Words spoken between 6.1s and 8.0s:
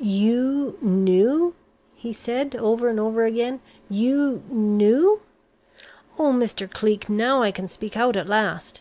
Oh, Mr. Cleek, now I can speak